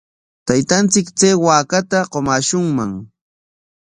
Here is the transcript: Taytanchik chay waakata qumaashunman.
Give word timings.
Taytanchik 0.47 1.07
chay 1.19 1.35
waakata 1.45 1.99
qumaashunman. 2.11 2.91